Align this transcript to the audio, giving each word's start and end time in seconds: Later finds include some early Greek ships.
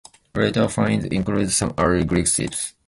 Later 0.33 0.67
finds 0.67 1.05
include 1.05 1.51
some 1.51 1.75
early 1.77 2.03
Greek 2.05 2.25
ships. 2.25 2.73